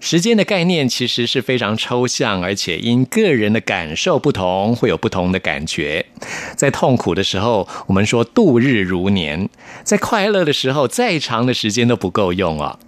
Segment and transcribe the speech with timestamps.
[0.00, 6.04] 时间的概念其实是非常抽象，而且因个人的感受不同，会有不同的感觉。
[6.56, 9.46] 在痛苦的时候，我们说度日如年；
[9.84, 12.78] 在快乐的时候，再长的时间都不够用啊。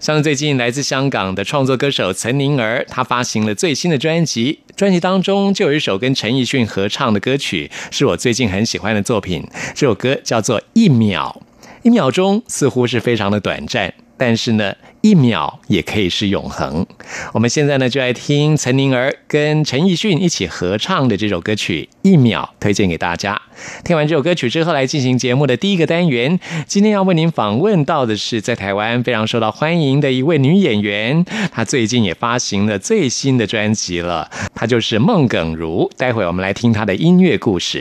[0.00, 9.46] 像最近来自香港的创作歌手岑宁儿，她发行了最新的专辑，专辑当中就有一首跟陈奕迅合唱的歌曲，是我最近很喜欢的作品。
[9.74, 11.42] 这首歌叫做《一秒》，
[11.82, 13.94] 一秒钟似乎是非常的短暂。
[14.16, 16.86] 但是呢，一秒也可以是永恒。
[17.32, 23.40] 我们现在呢，就来听岑宁儿跟陈奕迅一起合唱的这首歌曲《一秒》，推荐给大家。
[23.84, 26.38] 听完这首歌曲之后，来进行节目的第一个单元。
[26.66, 35.90] 今天要为您访问到的是在台湾非常受到欢迎的一位女演员，她最近也发行了最新的专辑了，她就是孟耿如。
[35.96, 37.80] 待会我们来听她的音乐故事。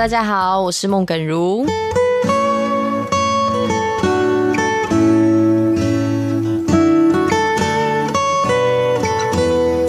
[0.09, 1.67] 大家好，我是孟耿如。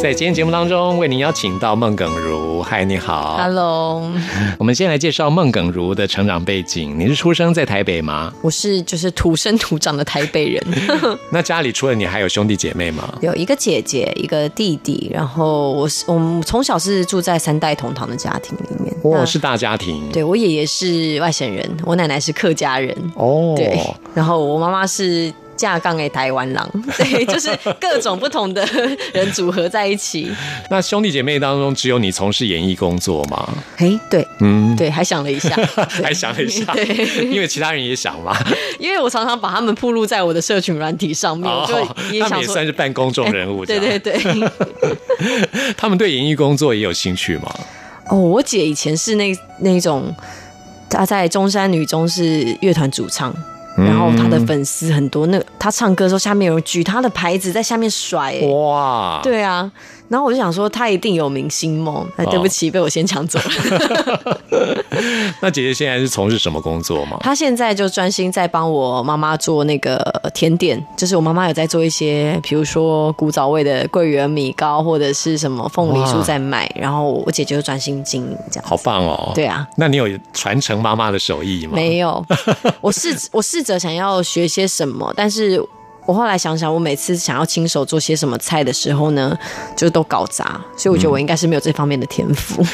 [0.01, 2.62] 在今天节目当中，为您邀请到孟耿如。
[2.62, 3.38] 嗨，你好。
[3.38, 4.12] Hello，
[4.57, 7.00] 我们先来介绍孟耿如的成长背景。
[7.00, 8.33] 你是出生在台北吗？
[8.42, 10.62] 我是就是土生土长的台北人，
[11.31, 13.13] 那家里除了你，还有兄弟姐妹吗？
[13.21, 19.19] 有一个姐姐，一个弟弟，然后我是我们从小是住在三代同堂的家庭里面。
[19.19, 20.10] 哦，是大家庭。
[20.12, 23.80] 对我爷爷是外省人，我奶奶是客家人，哦，对，
[24.13, 25.34] 然后我妈妈是。
[25.60, 26.66] 架杠给台湾狼，
[26.98, 27.50] 对，就是
[27.81, 28.66] 各种不同的
[29.12, 30.31] 人组合在一起。
[30.72, 33.46] 那兄弟姐妹当中，只有你从事演艺工作吗？
[33.75, 35.66] 嘿，对，嗯，对，还想了一下，对
[36.02, 36.86] 还想了一下，对，
[37.30, 38.34] 因为其他人也想嘛。
[38.80, 41.78] 因为我常常把他们铺露在我的社群软体上面，我就
[42.13, 43.66] 也他们想说，也算是半公众人物。
[43.66, 44.18] 对对对。
[45.75, 47.54] 他们对演艺工作也有兴趣吗？
[48.10, 50.14] 哦，我姐以前是那那种，
[50.90, 53.34] 她在中山女中是乐团主唱。
[53.78, 59.72] 然后她的粉丝很多，那她唱歌的时候，下面有人举她的牌子在下面甩、欸，哇，对啊。
[60.10, 62.06] 然后我就想说，她一定有明星梦。
[62.18, 64.42] 哎，对不起，被我先抢走了。
[65.42, 67.18] 那姐姐现在是从事什么工作吗？
[67.22, 70.04] 她现在就专心在帮我妈妈做那个
[70.34, 76.70] 甜点，就是我妈妈有在做一些，比如说古早味的桂圆米糕，或者是什么凤梨酥在卖。
[76.76, 78.68] 然后我姐姐就专心经营这样。
[78.68, 79.32] 好棒哦！
[79.36, 81.74] 对啊，那你有传承妈妈的手艺吗？
[81.76, 82.26] 没有，
[82.82, 85.64] 我试 我试着想要学些什么，但是
[86.10, 89.38] 我后来想想，我每次想要亲手做些什么菜的时候呢，
[89.76, 92.66] 就都搞砸，所以我觉得我应该是没有这方面的天赋。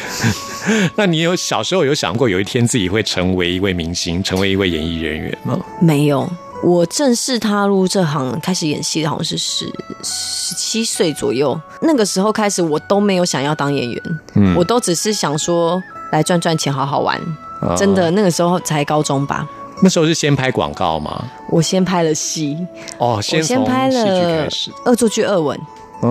[0.95, 5.59] 那你有小时候有想过有一天自己会成为一位明星，成为一位演艺人员吗？
[5.81, 6.25] 没有，
[6.63, 9.65] 我正式踏入这行开始演戏的好像是十
[10.01, 15.83] 十七岁左右，那个时候开始我都没有想要当演员，嗯我都只是想说
[16.13, 17.19] 来赚赚钱，好好玩。
[17.59, 19.45] 啊真的，那个时候才高中吧。
[19.81, 21.25] 那时候是先拍广告吗？
[21.49, 22.57] 我先拍了戏，
[22.97, 24.71] 哦，先先拍了开始。
[24.85, 25.59] 《恶作剧二吻》，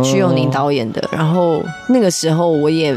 [0.04, 1.02] 徐永宁导演的。
[1.10, 2.94] 然后那个时候我也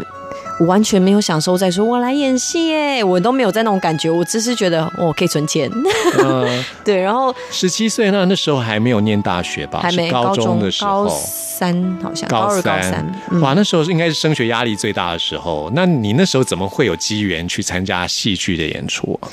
[0.59, 5.71] 我完全没有享受在说我来演戏耶，我都没有在那种感觉，我只是觉得我可以存钱。
[6.19, 9.79] 嗯， 对，然后十七岁那那时候还没有念大学吧？
[9.81, 11.09] 还没是高中的时高候。
[11.57, 15.71] 三好像高二高三，嗯哇，那时候应该是升学压力最大的时候。
[15.73, 19.25] 那你那时候怎么会有机缘去参加戏剧的演出啊？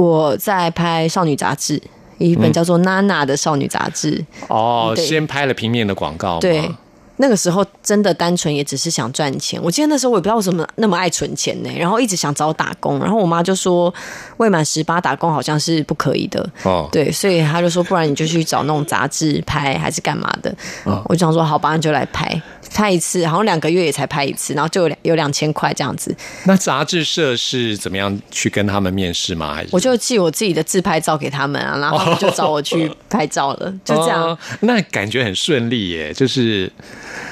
[0.00, 1.80] 我在拍少女杂志，
[2.18, 4.24] 一本叫做《娜娜》的少女杂志。
[4.48, 6.38] 哦，先拍了平面的广告？
[6.38, 6.70] 对，
[7.16, 9.60] 那个时候真的单纯也只是想赚钱。
[9.62, 13.92] 我记得那时候我也不知道为什么那么爱存钱呢，然后一直想找打工，然后我妈就说
[14.38, 16.48] 未满十八打工好像是不可以的。
[16.62, 20.50] 哦，对，所以她就说，不然你就去找那种杂志拍，还是干嘛的？
[20.84, 22.40] 哦我就想说，好吧，那就来拍，
[22.72, 26.14] 拍一次，好像两个月也才拍一次，然后就有两有两千块这样子。
[26.44, 29.54] 那杂志社是怎么样去跟他们面试吗？
[29.54, 34.22] 还是我就寄我自己的自拍照给他们啊，然后他们就找我去拍照了， 就这样。
[34.22, 36.70] 哦那感觉很顺利耶，就是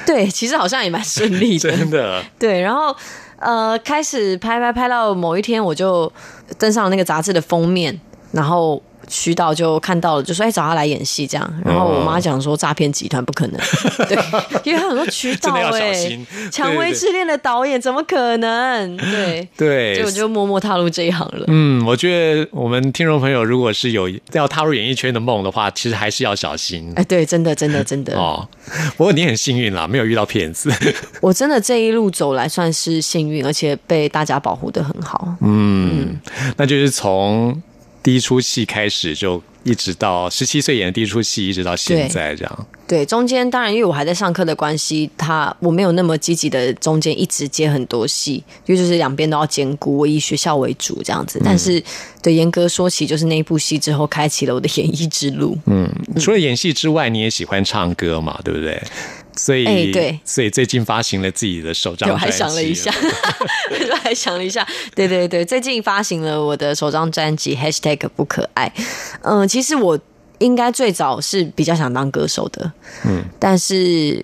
[0.05, 1.71] 对，其实好像也蛮顺利的。
[1.75, 2.95] 真的对，然后
[3.37, 6.11] 呃，开始拍拍拍到某一天，我就
[6.57, 7.99] 登上了那个杂志的封面，
[8.31, 8.81] 然后。
[9.09, 13.59] 徐导就看到了，就说：“哎，找他来演戏这样。”然后我妈讲说：“诈骗集团不可能，
[14.07, 14.17] 对，
[14.63, 18.97] 因为他想说徐导真的要小哎心，蔷薇之恋的导演怎么可能？
[18.97, 21.45] 对，对所以我就默默踏入这一行了。
[21.47, 26.93] 嗯，我觉得我们听众朋友如果是有要踏入演艺圈的梦的话，其实还是要小心。
[26.95, 28.47] 哎，对，真的，真的，真的，哦，
[28.95, 30.71] 不过你很幸运啦，没有遇到骗子。
[31.21, 35.35] 我真的这一路走来算是幸运，而且被大家保护的很好。
[35.41, 36.15] 嗯，
[36.57, 37.61] 那就是从
[38.01, 42.67] 第一出戏开始，就一直到十七岁演的第一出戏，一直到现在这样。
[42.87, 51.39] 对，中间当然因为我还在上课的关系，他我没有那么积极的中间一直接很多戏，因为就是两边都要兼顾，我以学校为主这样子。
[51.43, 51.83] 但是
[52.21, 55.55] 对严格说起，就是那一部戏之后，开启了我的演艺之路。
[55.67, 55.87] 嗯，
[56.19, 58.81] 除了演戏之外，你也喜欢唱歌嘛，对不对？
[59.43, 62.25] 所以，哎对所以最近发行了自己的首张 专辑。
[62.25, 62.93] 我还想了一下，
[63.91, 68.71] 我 还想了一下，对对对，最近发行了我的首张专辑，#hashtag 不可爱。
[69.21, 69.97] 嗯、其实我
[70.39, 72.71] 应该最早是比较想当歌手的，
[73.05, 74.23] 嗯，但是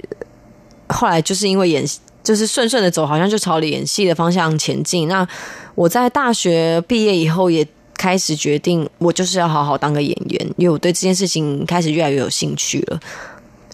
[0.88, 1.86] 后来就是因为演，
[2.24, 5.08] 就是顺顺的走，好像就朝了演戏的方向前进。
[5.08, 5.28] 那
[5.76, 7.66] 我在大学毕业以后也。
[7.98, 13.00] 开始决定，我就是要好好当个演员，因为我对这件事情开始越来越有兴趣了。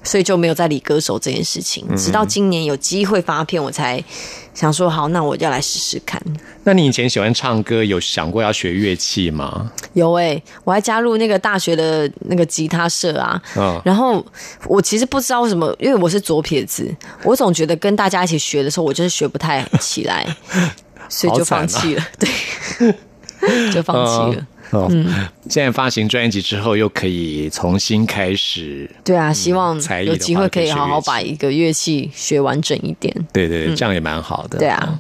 [0.04, 1.86] 所以就没有再理歌手这件事情。
[1.96, 4.04] 直到今年有机会发片，我才
[4.54, 6.22] 想说好，那我要来试试看。
[6.64, 9.72] 那你以前喜欢唱歌，有想过要学乐器吗？
[9.94, 13.42] 有诶、我还加入那个大学的那个吉他社啊。
[13.56, 14.26] 嗯，然后
[14.66, 16.94] 我其实不知道为什么，因为我是左撇子，
[17.24, 20.26] 我总觉得跟大家一起学的时候，我就是学不太起来，
[21.10, 22.04] 所以就放弃了。
[22.20, 22.30] 对，
[23.74, 24.48] 就放弃了。
[24.72, 24.90] 哦，
[25.50, 28.90] 现在发行专辑之后，又可以重新开始。
[29.04, 33.14] 对啊，希望有机会可以好好把一个乐器学完整一点。
[33.34, 34.60] 对对对，这样也蛮好的。
[34.60, 35.00] 对啊，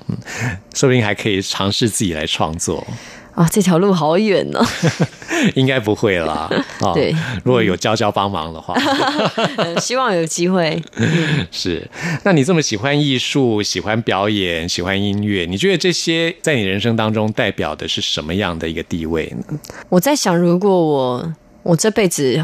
[0.75, 2.85] 说不定还可以尝试自己来创作。
[3.35, 4.61] 啊，这条路好远呢、
[5.55, 6.49] 应该不会啦。
[6.81, 8.75] 哦对，如果有娇娇帮忙的话，
[9.57, 10.81] 嗯希望有机会。
[11.49, 11.89] 是。
[12.23, 19.57] 那你这么喜欢艺术、喜欢表演、喜欢音乐，你觉得这些在你人生当中代表的是什么样的一个地位呢？
[19.87, 21.33] 我在想，如果我
[21.63, 22.43] 我这辈子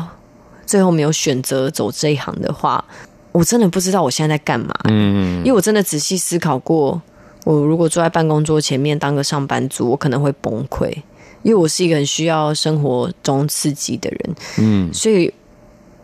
[0.66, 2.84] 最后没有选择走这一行的话，
[3.34, 4.74] 我真的不知道我现在在干嘛。
[4.86, 7.02] 嗯，因为我真的仔细思考过，
[7.48, 10.94] 我如果坐在办公桌前面当个上班族，我可能会崩溃，
[11.44, 14.36] 因为我是一个很需要生活中刺激的人。
[14.58, 15.34] 嗯，所以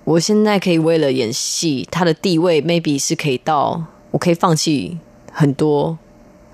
[0.05, 4.97] 我现在可以为了演戏，他的地位 maybe 是可以到我可以放弃
[5.33, 5.97] 很多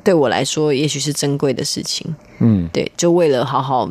[0.04, 2.16] 对我来说也许是珍贵的事情。
[2.40, 3.88] 嗯，对，就为了好好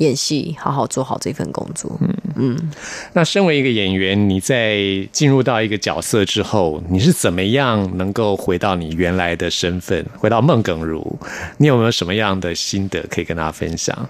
[0.00, 1.90] 演戏，好好做好这份工作。
[2.00, 2.70] 嗯嗯
[3.12, 4.78] 那身为一个演员，你在
[5.12, 11.18] 进入到一个角色之后，你是怎么样能够回到你原来的身份，回到孟耿如？
[11.58, 14.08] 你有没有什么样的心得可以跟大家分享？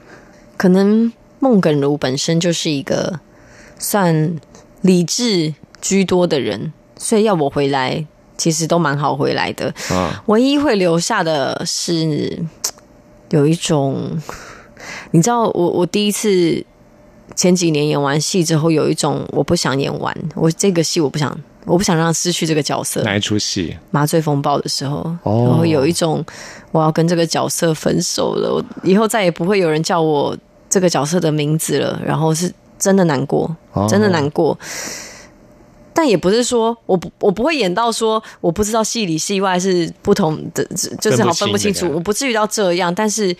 [0.57, 3.19] 可能孟耿如本身就是一个
[3.79, 4.37] 算
[4.83, 8.07] 理智居多的人，所以要我回来，
[8.37, 9.75] 其实都蛮好回来的。
[9.89, 12.39] 啊，唯一会留下的是
[13.31, 14.21] 有一种，
[15.13, 16.65] 你知道我，我第一次
[17.37, 23.03] 前几年演完戏之后，有一种我不想演完，我这个戏我不想，我不想让他失去这个角色。
[23.03, 23.77] 哪一出戏？
[23.91, 26.25] 麻醉风暴的时候，哦然后有一种
[26.73, 30.37] 我要跟这个角色分手了，我以后再也不会有人叫我
[30.69, 34.59] 这个角色的名字了，然后是真的难过，哦真的难过。
[35.93, 40.65] 但也不是说我不我不会演到说我不知道戏里戏外是不同的，
[41.01, 43.37] 就是好分不清楚，不我不至于到这样，但是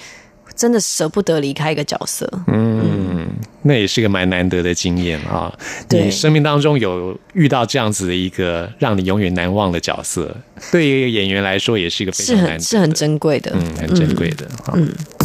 [0.61, 2.31] 真的舍不得离开一个角色。
[2.49, 3.27] 嗯，
[3.63, 5.51] 那也是个蛮难得的经验啊！
[5.89, 10.37] 你生命当中有遇到这样子的一个让你永远难忘的角色，
[10.71, 14.47] 对于一个演员来说，也是一个非是常难是很珍贵的，嗯，很珍贵的。
[14.75, 14.87] 嗯，
[15.19, 15.20] 天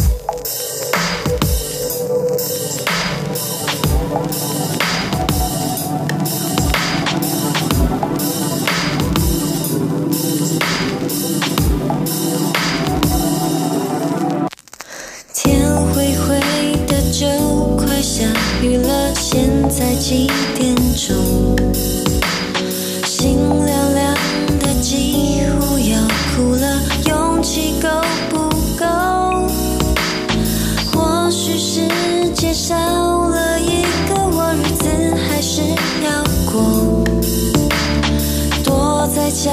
[20.08, 21.16] 几点钟？
[23.04, 24.14] 心凉凉
[24.60, 25.98] 的几乎要
[26.30, 27.88] 哭了，勇气够
[28.30, 28.48] 不
[28.78, 28.86] 够？
[30.92, 31.88] 或许世
[32.36, 34.86] 界少了一个我，日子
[35.28, 35.60] 还是
[36.04, 36.22] 要
[36.52, 37.02] 过。
[38.62, 39.50] 躲在角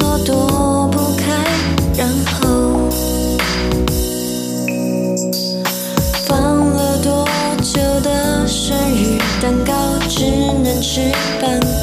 [0.00, 1.24] 落躲不开，
[1.96, 2.90] 然后。
[6.26, 7.24] 放了多
[7.62, 9.72] 久的生日蛋糕，
[10.84, 11.00] 翅
[11.40, 11.73] 膀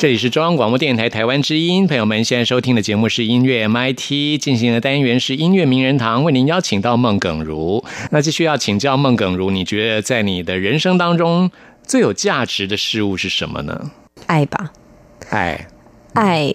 [0.00, 7.84] 这里是中央广播电台台湾之音，朋友们现在收听的节目是音乐 MIT 进行的单元是音乐名人堂，为您邀请到孟耿如。
[8.10, 11.50] 那继续要请教孟耿如，你觉得在你的人生当中
[11.82, 13.90] 最有价值的事物是什么呢？
[14.24, 14.72] 爱吧，
[15.28, 15.68] 爱，
[16.14, 16.50] 爱，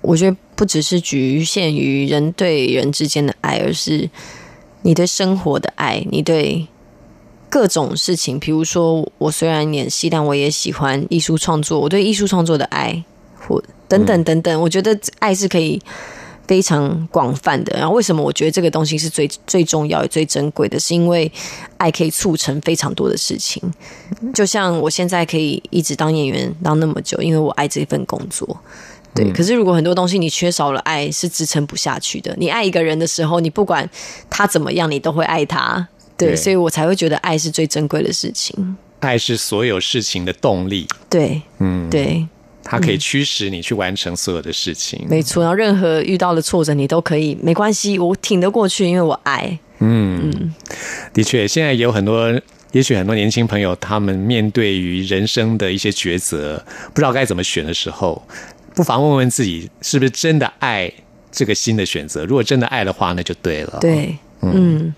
[0.00, 4.08] 我觉得不只是局限于人对人之间的爱，而是
[4.80, 6.66] 你对生活的爱，你对
[7.48, 8.38] 各种事情。
[8.38, 13.02] 比如说，我虽然演戏，但我也喜欢艺术创作，我对艺术创作的爱，
[13.46, 14.60] 或等等等等。
[14.60, 15.80] 我觉得爱是可以
[16.46, 17.76] 非常广泛的。
[17.78, 20.78] 然后，为什么我觉得这个东西是最最重要也最珍贵的？
[20.78, 21.30] 是因为
[21.76, 23.62] 爱可以促成非常多的事情。
[24.34, 28.56] 就像我现在可以一直当演员当那么久，因为我爱这份工作。
[29.14, 32.34] 对，可是如果很多东西你缺少了爱，是支撑不下去的。
[32.38, 33.88] 你爱一个人的时候，你不管
[34.28, 35.88] 他怎么样，你都会爱他。
[36.18, 38.76] 对，所以我才会觉得爱是最珍贵的事情。
[39.00, 42.26] 爱是所有事情的动力，对，嗯，对，
[42.64, 45.06] 它可以驱使你去完成所有的事情。
[45.08, 45.42] 没错。
[45.44, 49.58] 然后任何遇到的挫折，你都可以没关系，我挺得过去，因为我爱。
[49.78, 50.52] 嗯，
[51.12, 52.28] 的确，现在也有很多，
[52.72, 56.60] 也许很多年轻朋友，他们面对于人生的一些抉择，
[56.92, 58.20] 不知道该怎么选的时候，
[58.74, 60.92] 不妨问问自己，是不是真的爱
[61.30, 62.24] 这个新的选择？
[62.24, 64.92] 如果真的爱的话，那就对了。，对，嗯，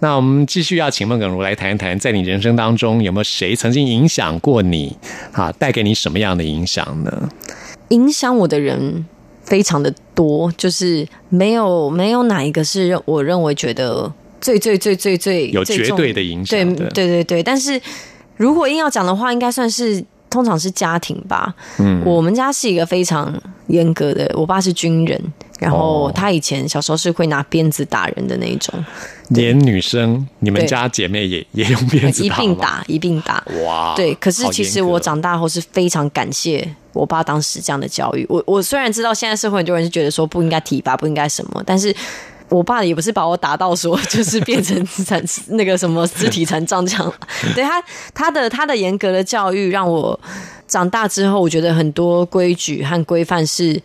[0.00, 4.96] 那我们继续要请孟耿如来谈一谈，在你人生当中有没有谁曾经影响过你？
[5.32, 7.28] 啊，带给你什么样的影响呢？
[7.88, 9.06] 影响我的人
[9.44, 17.80] 非常的多，就是没有没有哪一个是我认为觉得最最最最最有绝对的影响对对对对，但是
[18.36, 21.54] 如果硬要讲的话，应该算是通常是家庭吧。
[21.78, 23.32] 嗯，我们家是一个非常
[23.68, 25.20] 严格的，我爸是军人，
[25.58, 28.74] 然后哦他以前小时候是会拿鞭子打人的那一种，
[29.28, 32.30] 连女生，你们家姐妹也 也用鞭子一？
[32.30, 33.42] 并打一并打。
[33.64, 38.26] 哇，对，可是其实我长大后是非常感谢我爸当时这样的教育。
[38.28, 41.94] 我我虽然知道现在社会很多人是觉得说不应该体罚，不应该什么，但是
[42.48, 47.12] 我爸也不是把我打到说就是变成残 那个什么肢体残障这样。
[47.54, 47.82] 对他
[48.14, 50.18] 他的他的严格的教育让我
[50.66, 53.82] 长大之后，我觉得很多规矩和规范是。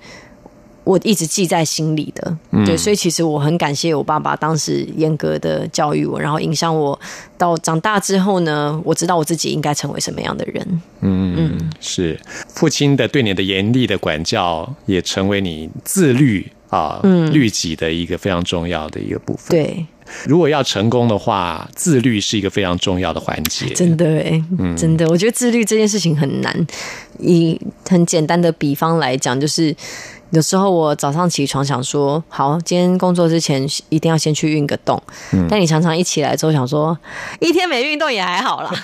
[0.83, 6.99] 我一直记在心里的，对，所以其实我很感谢我爸爸当时严格的教育我，然后影响我
[7.37, 10.81] 到长大之后呢，我知道我自己应该成为什么样的人。
[11.01, 19.85] 嗯，是父亲的对你的严厉的管教，也成为你自律啊、嗯律己的一个非常重要的一个部分。，对，
[20.25, 23.67] 如果要成功的话，自律是一个非常重要的环节。
[23.75, 24.41] 真的哎，
[24.77, 26.65] 真的，我觉得自律这件事情很难。
[27.19, 29.75] 以很简单的比方来讲，就是
[30.31, 34.99] 有时候我早上起床想说，好，今天工作之前一定要先去运个动。
[35.49, 36.97] 但你常常一起来之后想说，
[37.41, 38.71] 一天没运动也还好啦。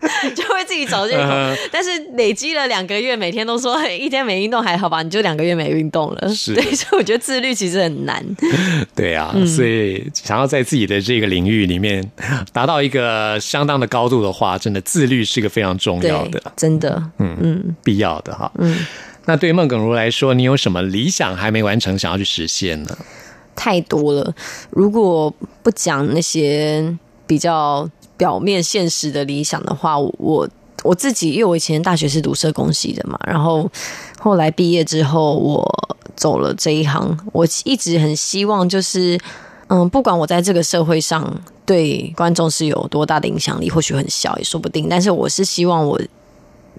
[0.34, 1.28] 就会自己找借口。
[1.70, 6.28] 但是累积了两个月，每天都说嘿一天没运动还好吧，你就两个月没运动了。
[6.34, 8.24] 是 对，所以我觉得自律其实很难。
[8.96, 12.10] 对啊，嗯所以想要在自己的这个领域里面
[12.52, 18.50] 达到一个相当的高度的话，真的自律是一个非常重要的、，真的，嗯嗯必要的哈。
[18.58, 18.76] 嗯，
[19.26, 22.96] 那对于孟耿如来说，你有什么理想还没完成，想要去实现呢？
[23.56, 24.34] 太多了。
[24.70, 25.30] 如果
[25.62, 27.86] 不讲那些比较
[28.20, 30.46] 表面现实的理想的话，我
[30.82, 33.66] 我自己，因为我以前大学是读社工系的嘛，然后
[34.18, 39.18] 后来毕业之后，我走了这一行，我一直很希望就是。
[39.72, 41.24] 嗯，不管我在这个社会上
[41.64, 44.88] 对观众是有多大的影响力，或许很小也说不定。
[44.90, 45.96] 但是我是希望我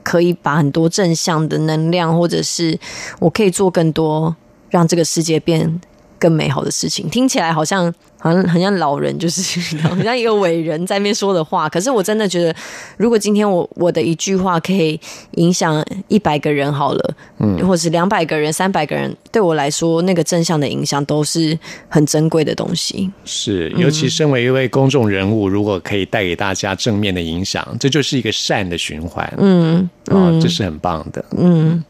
[0.04, 2.78] 可以把很多正向的能量，或者是
[3.20, 4.36] 我可以做更多
[4.70, 5.80] 让这个世界变
[6.20, 7.10] 更美好的事情。
[7.10, 11.68] 听起来好像好像很像老人，就是 好像一个伟人在那边说的话。
[11.68, 12.56] 可是我真的觉得，
[12.98, 15.00] 如果今天我我的一句话可以
[15.32, 21.58] 影响一百个人好了，嗯，或者是两百个人、三百个人，对我来说，那个正向的影响都是
[21.90, 23.12] 很珍贵的东西。
[23.26, 29.28] 是，尤其身为一位公众人物，如果可以带给大家正面的影响，这就是一个善的循环。
[29.38, 31.26] 嗯，哦，这是很棒的。
[31.36, 31.84] 嗯，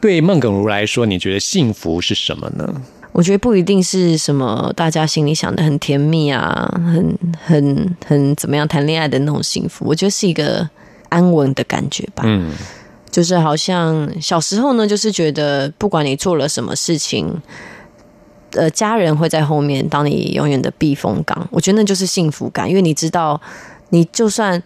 [0.00, 2.82] 对孟耿如来说，你觉得幸福是什么呢？
[3.12, 9.84] 我觉得不一定是什么大家心里想的很甜蜜啊，很很很怎么样谈恋爱的那种幸福。
[9.86, 10.68] 我觉得是一个
[11.10, 12.24] 安稳的感觉吧。
[12.26, 12.50] 嗯，
[13.10, 17.40] 就是好像小时候呢，就是觉得不管你做了什么事情，
[18.52, 21.46] 呃，家人会在后面当你永远的避风港。
[21.50, 23.38] 我觉得那就是幸福感，因为你知道，
[23.90, 24.62] 你就算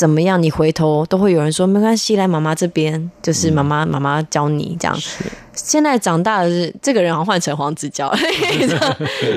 [0.00, 4.98] 怎么样，你回头都会有人说没关系，来妈妈这边，就是妈妈、妈妈教你这样。
[5.52, 8.10] 现在长大的是这个人好像换成黄子佼，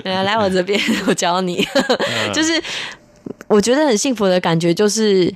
[0.05, 1.67] 来 来我这边，我教你，
[2.33, 2.53] 就是
[3.47, 5.29] 我觉得很幸福的感觉，就是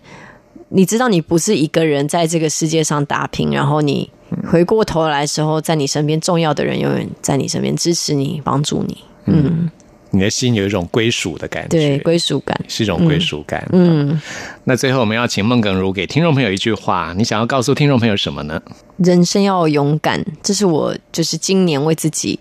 [0.69, 4.09] 你知道你不是一个人在这个世界上打拼，然后你
[4.49, 9.69] 回过头来的时候，在你身边重要的人永远在你身边支持你、帮助你，嗯，
[10.17, 12.59] 你的心有一种归属的感觉，对，归属感。
[12.67, 13.67] 是一种归属感。
[13.71, 14.19] 嗯，
[14.63, 18.59] 那最后我们要请孟耿如给听众朋友一句话，你想要告诉听众朋友什么呢？
[18.97, 22.39] 人生要勇敢，这是我就是今年为自己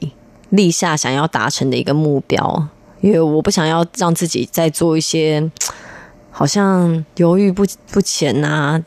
[0.51, 2.69] 立下想要达成的一个目标，
[3.03, 5.51] 因为我不想要让自己再做一些
[6.31, 8.83] 好像犹豫不不前啊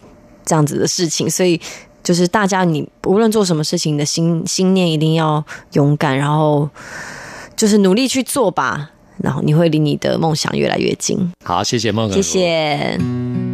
[0.45, 1.61] 这样子的事情，所以
[2.01, 6.67] 就是大家你无论做什么事情，你的心心念一定要勇敢，然后
[7.59, 11.29] 就是努力去做吧，然后你会离你的梦想越来越近。
[11.43, 12.23] 好，谢谢梦哥谢如。
[12.23, 13.48] 谢。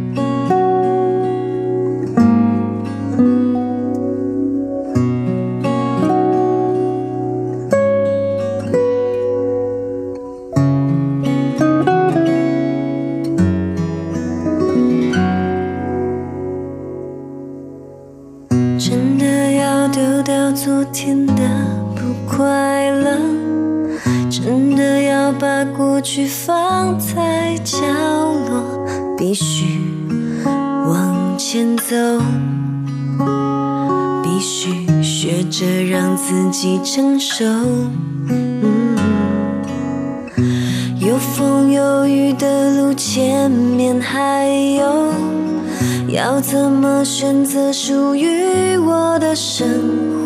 [46.48, 49.66] 怎么选择属于我的生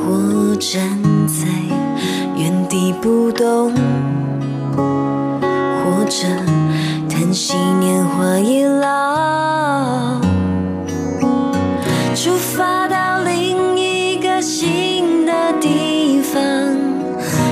[0.05, 0.55] 活？
[0.57, 0.83] 站
[1.27, 1.47] 在
[2.37, 3.73] 原地不动，
[4.77, 6.27] 或者
[7.09, 10.21] 叹息年华已老，
[12.15, 16.43] 出发到另一个新的地方。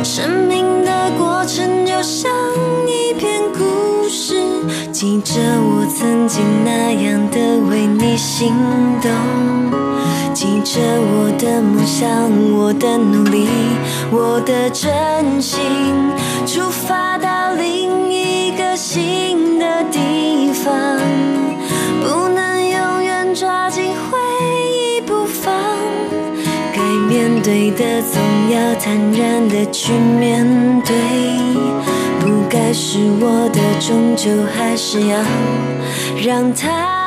[0.05, 2.31] 生命的过程就像
[2.87, 4.35] 一篇故事，
[4.93, 7.39] 记着我曾经那样的
[7.71, 7.88] 为你
[8.39, 8.55] 心
[9.03, 9.11] 动，
[10.33, 12.09] 记着我的梦想，
[12.57, 13.49] 我的努力，
[14.13, 15.59] 我的真心，
[16.47, 20.73] 出发到另一个新的地方，
[22.01, 24.17] 不能永远抓紧回
[24.71, 25.53] 忆不放。
[26.73, 28.23] 该面对的总
[28.53, 30.47] 要坦然的去面
[30.83, 30.95] 对，
[32.21, 35.19] 不该是我的终究还是要
[36.25, 36.98] 让它。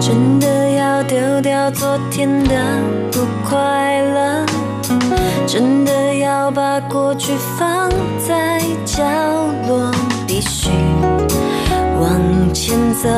[0.00, 2.54] 真的要丢掉昨天的
[3.12, 4.46] 不快乐，
[5.46, 7.34] 真的要把过去
[12.68, 13.08] 前走，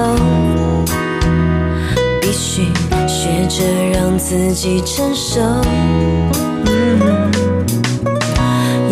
[2.20, 2.66] 必须
[3.08, 5.40] 学着让自己成熟。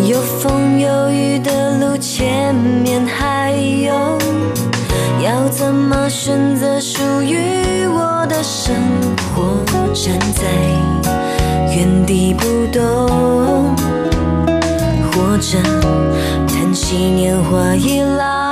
[0.05, 3.93] 有风有雨的路，前面还有，
[5.23, 8.75] 要怎么选择属于我的生
[9.33, 9.63] 活？
[9.93, 10.43] 站在
[11.73, 13.73] 原地不动，
[15.09, 15.57] 或者
[16.49, 18.48] 叹息年华已老。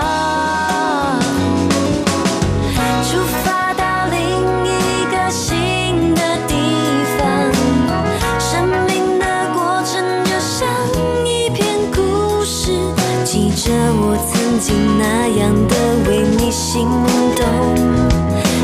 [14.98, 15.76] 那样的
[16.08, 16.88] 为你心
[17.36, 17.46] 动，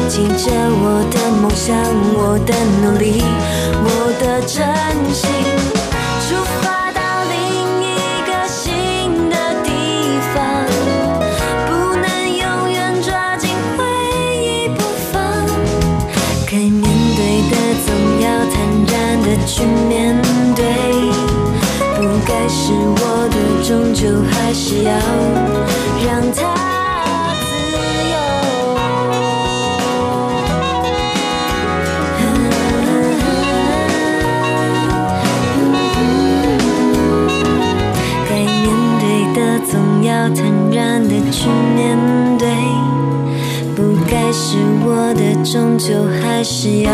[0.08, 1.76] 记着我的梦想，
[2.16, 3.24] 我的努力，
[41.44, 41.98] 去面
[42.38, 42.48] 对，
[43.76, 46.94] 不该是我的，终究还是要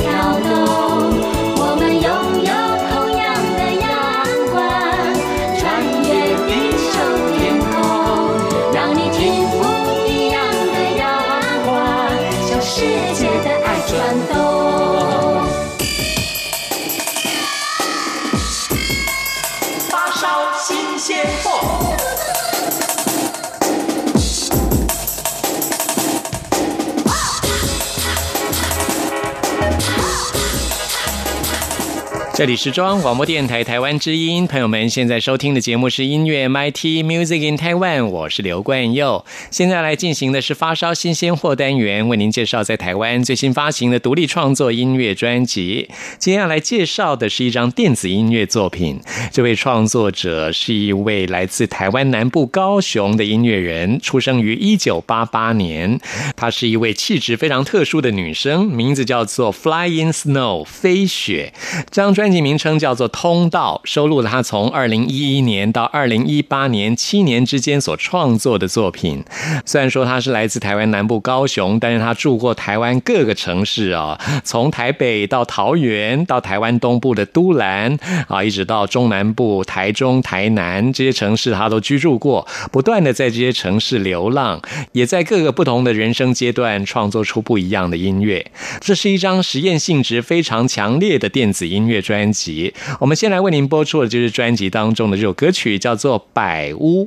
[32.41, 39.23] 这里是中央广播电台台湾之音，朋友们现在收听的节目是音乐 MIT Music in Taiwan，我是刘冠佑。
[39.51, 45.91] 现在来进行的是发烧新鲜货单元，为您介绍在台湾最新发行的独立创作音乐专辑。
[46.17, 48.99] 接下来介绍的是一张电子音乐作品，
[49.31, 55.99] 这位创作者是一位来自台湾南部高雄的音乐人，出生于一九八八年。
[56.35, 61.53] 她是一位气质非常特殊的女生，名字叫做 Flying Snow 飞雪。
[61.91, 69.23] 这张专辑名称叫做《通道》，收录了他从二零一一年到二零一八年七年之间所创作的作品。
[69.65, 88.51] 虽然说他是来自台湾南部高雄，但是他住过台湾各个城市啊，从台北到桃园，到台湾东部的都兰啊，一直到中南部台中、台南这些城市，他都居住过，不断的在这些城市流浪，也在各个不同的人生阶段创作出不一样的音乐。
[88.79, 92.71] 这是一张实验性质非常强烈的电子音乐专专辑。
[92.99, 97.05] 我们先来为您播出的就是专辑当中的这首歌曲，叫做《百屋》。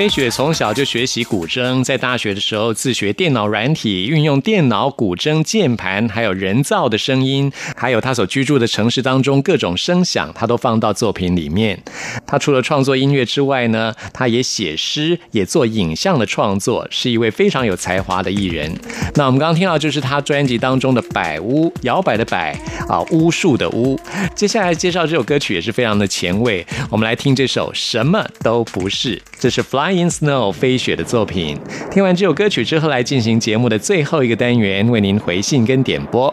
[0.00, 11.78] 飞雪从小就学习古筝，在大学的时候自学电脑软体，运用电脑、古筝、键盘，还有人造的声音，还有他所居住的城市当中各种声响，他都放到作品里面。
[12.26, 18.74] 他除了创作音乐之外呢，他也写诗，也做影像的创作，是一位非常有才华的艺人。
[19.16, 24.00] 那我们刚刚听到就是他专辑当中的《百屋》，摇摆的摆啊，巫术的巫。
[24.34, 31.58] 接下来介绍这首歌曲也是非常的前卫，我们来听这首《什么都不是》，这是 Fly Flying Snow 飞雪的作品。
[31.90, 36.32] 听完这首歌曲之后，来进行节目的最后一个单元，为您回信跟点播。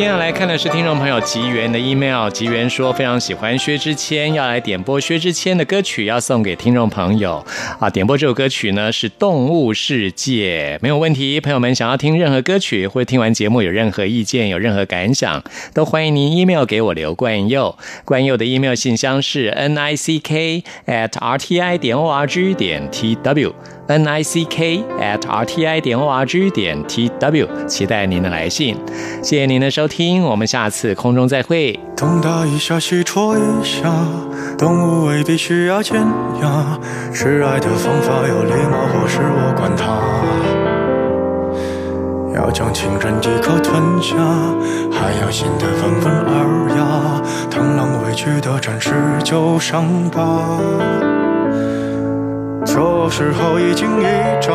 [0.00, 7.44] 接下来看的是听众朋友吉源的 email，吉源说非常喜欢薛之谦，要来点播薛之谦的歌曲，要送给听众朋友
[7.78, 7.90] 啊。
[7.90, 11.38] 点播这首歌曲呢是《动物世界》，没有问题。
[11.38, 15.44] 朋友们想要听任何歌曲，或听完节目有任何意见、有任何感想，
[15.74, 17.76] 都欢迎您 email 给我刘冠佑。
[18.06, 22.90] 冠佑的 email 信箱是 n i c k at r t i 点 o r g 点
[22.90, 23.54] t w。
[23.90, 28.76] N i c k at r t i 点 o r g 点 t w，期待您的来信。
[29.20, 31.76] 谢谢您的收听，我们下次空中再会。
[31.96, 33.92] 东打一下，西戳一下，
[34.56, 36.00] 动物未必需要尖
[36.40, 36.78] 牙，
[37.12, 39.98] 示爱的方法有礼貌，或是我管它。
[42.32, 44.14] 要将情人一口吞下，
[44.92, 47.20] 还要显得温文尔雅。
[47.50, 48.92] 螳螂委屈的展示
[49.24, 50.48] 旧伤疤，
[52.64, 54.04] 这时候一惊一
[54.40, 54.52] 乍，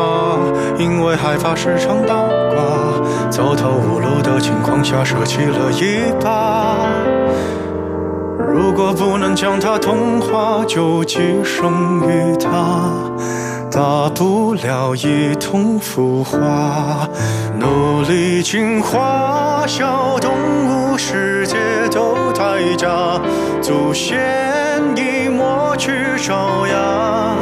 [0.78, 6.88] 因为害怕时常倒挂，走投无路的情况下舍弃了一把。
[8.38, 12.90] 如果不能将它同化，就寄生于它。
[13.70, 17.06] 大不了一同腐化，
[17.58, 21.56] 努力进化，小动物世界
[21.90, 23.20] 都太假，
[23.60, 24.18] 祖先
[25.76, 25.92] 去
[26.26, 27.36] 招呀，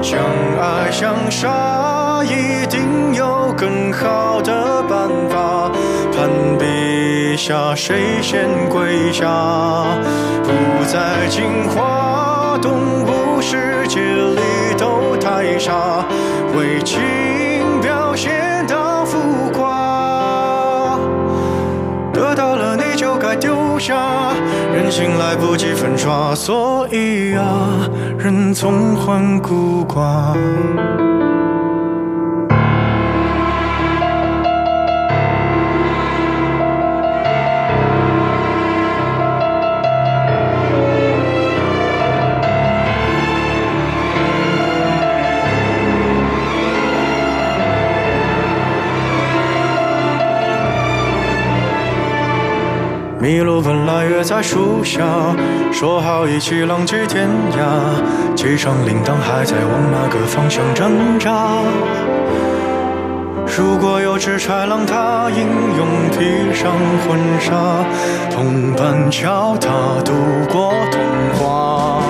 [0.00, 0.18] 相
[0.60, 5.70] 爱相杀一定有更好的办法，
[6.12, 6.28] 攀
[6.58, 9.26] 比下谁先跪下，
[10.44, 12.72] 不再进化，动
[13.04, 14.40] 物世界里
[14.78, 16.04] 都太傻，
[16.56, 17.00] 为情
[23.36, 24.32] 丢下，
[24.74, 30.34] 人心来不及粉刷，所以啊，人总患孤寡。
[53.20, 55.04] 麋鹿本来约在树下，
[55.70, 61.60] 说好一起浪迹天涯，系上铃铛还在往哪个方向挣扎？
[63.46, 65.46] 如果有只豺狼，它英
[65.76, 66.72] 勇披上
[67.06, 67.84] 婚纱，
[68.30, 70.14] 同伴教它度
[70.50, 71.02] 过童
[71.38, 72.02] 话。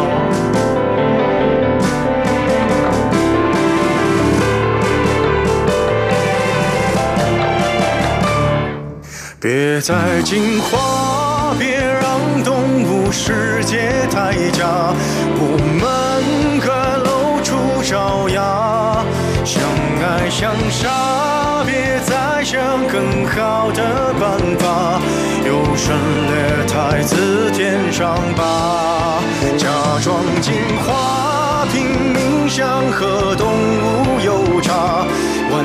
[9.40, 14.92] 别再进化，别让动物世界太假，
[15.38, 16.68] 我们该
[16.98, 19.02] 露出爪牙，
[19.42, 19.62] 相
[20.02, 25.00] 爱相杀，别再想更好的办法，
[25.46, 25.96] 优胜
[26.28, 29.22] 劣汰，自添伤疤，
[29.56, 29.68] 假
[30.04, 30.52] 装进
[30.84, 35.06] 化，拼命想和动物有差，
[35.50, 35.64] 万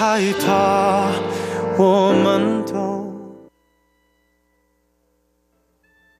[0.00, 1.10] 害怕，
[1.76, 2.89] 我们。